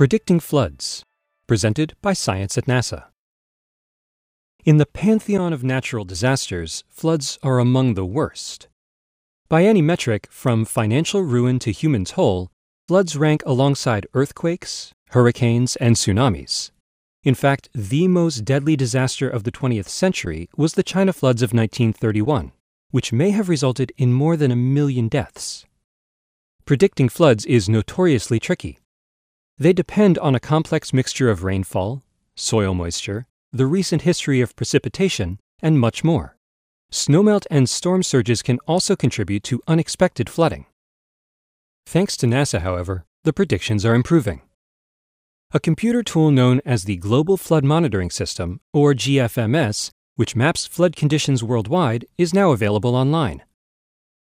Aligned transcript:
Predicting 0.00 0.40
Floods, 0.40 1.04
presented 1.46 1.94
by 2.00 2.14
Science 2.14 2.56
at 2.56 2.64
NASA. 2.64 3.08
In 4.64 4.78
the 4.78 4.86
pantheon 4.86 5.52
of 5.52 5.62
natural 5.62 6.06
disasters, 6.06 6.84
floods 6.88 7.38
are 7.42 7.58
among 7.58 7.92
the 7.92 8.06
worst. 8.06 8.68
By 9.50 9.64
any 9.66 9.82
metric, 9.82 10.28
from 10.30 10.64
financial 10.64 11.20
ruin 11.20 11.58
to 11.58 11.70
human 11.70 12.06
toll, 12.06 12.50
floods 12.88 13.14
rank 13.14 13.42
alongside 13.44 14.06
earthquakes, 14.14 14.94
hurricanes, 15.10 15.76
and 15.76 15.96
tsunamis. 15.96 16.70
In 17.22 17.34
fact, 17.34 17.68
the 17.74 18.08
most 18.08 18.46
deadly 18.46 18.76
disaster 18.76 19.28
of 19.28 19.44
the 19.44 19.52
20th 19.52 19.88
century 19.88 20.48
was 20.56 20.72
the 20.72 20.82
China 20.82 21.12
floods 21.12 21.42
of 21.42 21.52
1931, 21.52 22.52
which 22.90 23.12
may 23.12 23.32
have 23.32 23.50
resulted 23.50 23.92
in 23.98 24.14
more 24.14 24.38
than 24.38 24.50
a 24.50 24.56
million 24.56 25.08
deaths. 25.08 25.66
Predicting 26.64 27.10
floods 27.10 27.44
is 27.44 27.68
notoriously 27.68 28.40
tricky. 28.40 28.78
They 29.60 29.74
depend 29.74 30.16
on 30.20 30.34
a 30.34 30.40
complex 30.40 30.94
mixture 30.94 31.28
of 31.28 31.44
rainfall, 31.44 32.02
soil 32.34 32.72
moisture, 32.72 33.26
the 33.52 33.66
recent 33.66 34.02
history 34.02 34.40
of 34.40 34.56
precipitation, 34.56 35.38
and 35.60 35.78
much 35.78 36.02
more. 36.02 36.38
Snowmelt 36.90 37.46
and 37.50 37.68
storm 37.68 38.02
surges 38.02 38.40
can 38.40 38.58
also 38.66 38.96
contribute 38.96 39.42
to 39.42 39.60
unexpected 39.68 40.30
flooding. 40.30 40.64
Thanks 41.84 42.16
to 42.16 42.26
NASA, 42.26 42.62
however, 42.62 43.04
the 43.24 43.34
predictions 43.34 43.84
are 43.84 43.94
improving. 43.94 44.40
A 45.52 45.60
computer 45.60 46.02
tool 46.02 46.30
known 46.30 46.62
as 46.64 46.84
the 46.84 46.96
Global 46.96 47.36
Flood 47.36 47.62
Monitoring 47.62 48.08
System, 48.08 48.62
or 48.72 48.94
GFMS, 48.94 49.90
which 50.16 50.34
maps 50.34 50.64
flood 50.64 50.96
conditions 50.96 51.44
worldwide, 51.44 52.06
is 52.16 52.32
now 52.32 52.52
available 52.52 52.96
online 52.96 53.42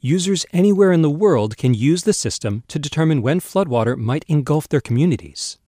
users 0.00 0.46
anywhere 0.52 0.92
in 0.92 1.02
the 1.02 1.10
world 1.10 1.56
can 1.56 1.74
use 1.74 2.04
the 2.04 2.12
system 2.12 2.64
to 2.68 2.78
determine 2.78 3.22
when 3.22 3.40
floodwater 3.40 3.96
might 3.96 4.24
engulf 4.28 4.68
their 4.68 4.80
communities. 4.80 5.58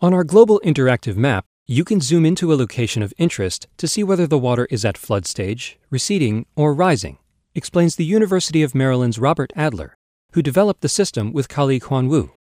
On 0.00 0.14
our 0.14 0.24
global 0.24 0.60
interactive 0.64 1.16
map, 1.16 1.44
you 1.66 1.84
can 1.84 2.00
zoom 2.00 2.24
into 2.24 2.52
a 2.52 2.56
location 2.56 3.02
of 3.02 3.12
interest 3.18 3.66
to 3.76 3.88
see 3.88 4.02
whether 4.02 4.26
the 4.26 4.38
water 4.38 4.66
is 4.70 4.84
at 4.84 4.96
flood 4.96 5.26
stage, 5.26 5.78
receding, 5.90 6.46
or 6.56 6.72
rising, 6.72 7.18
explains 7.54 7.96
the 7.96 8.04
University 8.04 8.62
of 8.62 8.74
Maryland's 8.74 9.18
Robert 9.18 9.52
Adler, 9.56 9.94
who 10.32 10.40
developed 10.40 10.80
the 10.80 10.88
system 10.88 11.32
with 11.32 11.48
colleague 11.48 11.84
Huan 11.84 12.08
Wu. 12.08 12.32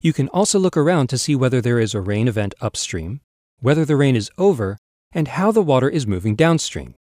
You 0.00 0.12
can 0.12 0.28
also 0.28 0.58
look 0.58 0.76
around 0.76 1.08
to 1.08 1.18
see 1.18 1.34
whether 1.34 1.60
there 1.60 1.78
is 1.78 1.94
a 1.94 2.00
rain 2.00 2.26
event 2.26 2.54
upstream, 2.60 3.20
whether 3.60 3.84
the 3.84 3.96
rain 3.96 4.16
is 4.16 4.30
over, 4.38 4.78
and 5.12 5.28
how 5.28 5.52
the 5.52 5.62
water 5.62 5.88
is 5.88 6.06
moving 6.06 6.34
downstream. 6.34 6.94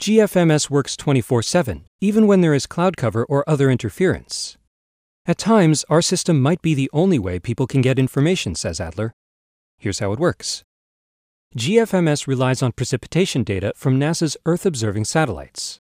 GFMS 0.00 0.68
works 0.68 0.96
24 0.96 1.42
7, 1.42 1.86
even 2.00 2.26
when 2.26 2.42
there 2.42 2.54
is 2.54 2.66
cloud 2.66 2.96
cover 2.96 3.24
or 3.24 3.48
other 3.48 3.70
interference. 3.70 4.56
At 5.24 5.38
times, 5.38 5.84
our 5.88 6.02
system 6.02 6.40
might 6.40 6.60
be 6.60 6.74
the 6.74 6.90
only 6.92 7.18
way 7.18 7.38
people 7.38 7.66
can 7.66 7.80
get 7.80 7.98
information, 7.98 8.54
says 8.54 8.80
Adler. 8.80 9.14
Here's 9.78 9.98
how 9.98 10.12
it 10.12 10.18
works 10.18 10.64
GFMS 11.56 12.26
relies 12.26 12.62
on 12.62 12.72
precipitation 12.72 13.42
data 13.42 13.72
from 13.74 13.98
NASA's 13.98 14.36
Earth 14.44 14.66
observing 14.66 15.06
satellites. 15.06 15.80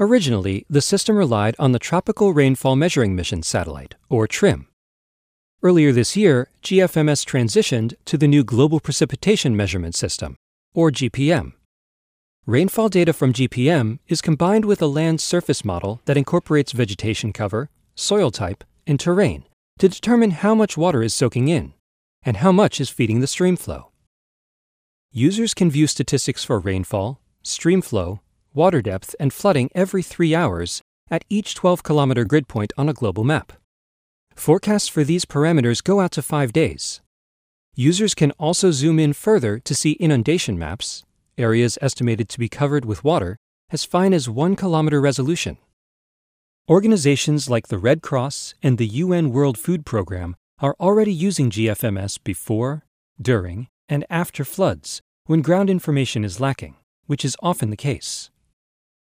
Originally, 0.00 0.66
the 0.68 0.82
system 0.82 1.16
relied 1.16 1.54
on 1.58 1.72
the 1.72 1.78
Tropical 1.78 2.34
Rainfall 2.34 2.76
Measuring 2.76 3.14
Mission 3.14 3.42
satellite, 3.42 3.94
or 4.10 4.26
TRMM. 4.26 4.66
Earlier 5.62 5.92
this 5.92 6.16
year, 6.16 6.50
GFMS 6.62 7.24
transitioned 7.24 7.94
to 8.04 8.18
the 8.18 8.28
new 8.28 8.44
Global 8.44 8.80
Precipitation 8.80 9.56
Measurement 9.56 9.94
System, 9.94 10.36
or 10.74 10.90
GPM. 10.90 11.52
Rainfall 12.48 12.88
data 12.90 13.12
from 13.12 13.32
GPM 13.32 13.98
is 14.06 14.20
combined 14.20 14.64
with 14.64 14.80
a 14.80 14.86
land 14.86 15.20
surface 15.20 15.64
model 15.64 16.00
that 16.04 16.16
incorporates 16.16 16.70
vegetation 16.70 17.32
cover, 17.32 17.70
soil 17.96 18.30
type, 18.30 18.62
and 18.86 19.00
terrain 19.00 19.42
to 19.80 19.88
determine 19.88 20.30
how 20.30 20.54
much 20.54 20.76
water 20.76 21.02
is 21.02 21.12
soaking 21.12 21.48
in 21.48 21.72
and 22.22 22.36
how 22.36 22.52
much 22.52 22.80
is 22.80 22.88
feeding 22.88 23.18
the 23.18 23.26
stream 23.26 23.56
flow. 23.56 23.90
Users 25.10 25.54
can 25.54 25.72
view 25.72 25.88
statistics 25.88 26.44
for 26.44 26.60
rainfall, 26.60 27.20
stream 27.42 27.82
flow, 27.82 28.20
water 28.54 28.80
depth, 28.80 29.16
and 29.18 29.32
flooding 29.32 29.68
every 29.74 30.04
three 30.04 30.32
hours 30.32 30.82
at 31.10 31.24
each 31.28 31.56
12 31.56 31.82
kilometer 31.82 32.24
grid 32.24 32.46
point 32.46 32.72
on 32.78 32.88
a 32.88 32.94
global 32.94 33.24
map. 33.24 33.54
Forecasts 34.36 34.86
for 34.86 35.02
these 35.02 35.24
parameters 35.24 35.82
go 35.82 35.98
out 35.98 36.12
to 36.12 36.22
five 36.22 36.52
days. 36.52 37.00
Users 37.74 38.14
can 38.14 38.30
also 38.38 38.70
zoom 38.70 39.00
in 39.00 39.14
further 39.14 39.58
to 39.58 39.74
see 39.74 39.92
inundation 39.98 40.56
maps 40.56 41.02
areas 41.38 41.78
estimated 41.80 42.28
to 42.28 42.38
be 42.38 42.48
covered 42.48 42.84
with 42.84 43.04
water 43.04 43.36
as 43.70 43.84
fine 43.84 44.12
as 44.12 44.28
1 44.28 44.56
kilometer 44.56 45.00
resolution. 45.00 45.58
Organizations 46.68 47.48
like 47.48 47.68
the 47.68 47.78
Red 47.78 48.02
Cross 48.02 48.54
and 48.62 48.78
the 48.78 48.86
UN 48.86 49.30
World 49.30 49.56
Food 49.58 49.86
Programme 49.86 50.36
are 50.60 50.76
already 50.80 51.12
using 51.12 51.50
GFMS 51.50 52.18
before, 52.24 52.84
during, 53.20 53.68
and 53.88 54.04
after 54.10 54.44
floods 54.44 55.00
when 55.26 55.42
ground 55.42 55.68
information 55.68 56.24
is 56.24 56.40
lacking, 56.40 56.76
which 57.06 57.24
is 57.24 57.36
often 57.42 57.70
the 57.70 57.76
case. 57.76 58.30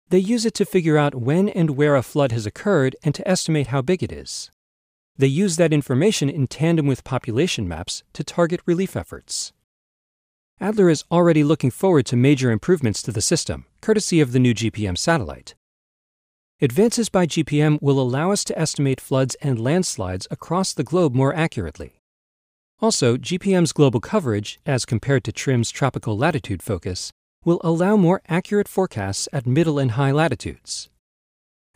They 0.08 0.18
use 0.18 0.44
it 0.44 0.54
to 0.54 0.66
figure 0.66 0.98
out 0.98 1.14
when 1.14 1.48
and 1.48 1.70
where 1.70 1.96
a 1.96 2.02
flood 2.02 2.32
has 2.32 2.44
occurred 2.44 2.96
and 3.02 3.14
to 3.14 3.26
estimate 3.26 3.68
how 3.68 3.80
big 3.80 4.02
it 4.02 4.12
is. 4.12 4.50
They 5.16 5.26
use 5.26 5.56
that 5.56 5.72
information 5.72 6.28
in 6.28 6.46
tandem 6.46 6.86
with 6.86 7.04
population 7.04 7.66
maps 7.66 8.02
to 8.12 8.24
target 8.24 8.60
relief 8.66 8.96
efforts. 8.96 9.52
Adler 10.62 10.88
is 10.88 11.02
already 11.10 11.42
looking 11.42 11.72
forward 11.72 12.06
to 12.06 12.14
major 12.14 12.52
improvements 12.52 13.02
to 13.02 13.10
the 13.10 13.20
system, 13.20 13.66
courtesy 13.80 14.20
of 14.20 14.30
the 14.30 14.38
new 14.38 14.54
GPM 14.54 14.96
satellite. 14.96 15.56
Advances 16.60 17.08
by 17.08 17.26
GPM 17.26 17.82
will 17.82 17.98
allow 17.98 18.30
us 18.30 18.44
to 18.44 18.56
estimate 18.56 19.00
floods 19.00 19.34
and 19.42 19.58
landslides 19.58 20.28
across 20.30 20.72
the 20.72 20.84
globe 20.84 21.16
more 21.16 21.34
accurately. 21.34 21.98
Also, 22.80 23.16
GPM's 23.16 23.72
global 23.72 23.98
coverage, 23.98 24.60
as 24.64 24.84
compared 24.84 25.24
to 25.24 25.32
TRMM's 25.32 25.72
tropical 25.72 26.16
latitude 26.16 26.62
focus, 26.62 27.10
will 27.44 27.60
allow 27.64 27.96
more 27.96 28.22
accurate 28.28 28.68
forecasts 28.68 29.28
at 29.32 29.48
middle 29.48 29.80
and 29.80 29.92
high 29.92 30.12
latitudes. 30.12 30.88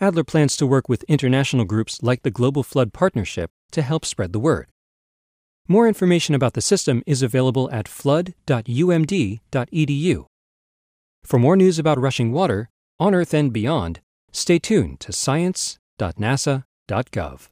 Adler 0.00 0.22
plans 0.22 0.56
to 0.56 0.64
work 0.64 0.88
with 0.88 1.02
international 1.08 1.64
groups 1.64 2.04
like 2.04 2.22
the 2.22 2.30
Global 2.30 2.62
Flood 2.62 2.92
Partnership 2.92 3.50
to 3.72 3.82
help 3.82 4.04
spread 4.04 4.32
the 4.32 4.38
word. 4.38 4.68
More 5.68 5.88
information 5.88 6.34
about 6.34 6.54
the 6.54 6.60
system 6.60 7.02
is 7.06 7.22
available 7.22 7.70
at 7.72 7.88
flood.umd.edu. 7.88 10.26
For 11.24 11.38
more 11.38 11.56
news 11.56 11.78
about 11.78 12.00
rushing 12.00 12.32
water, 12.32 12.68
on 13.00 13.14
Earth 13.14 13.32
and 13.34 13.52
beyond, 13.52 14.00
stay 14.32 14.58
tuned 14.58 15.00
to 15.00 15.12
science.nasa.gov. 15.12 17.48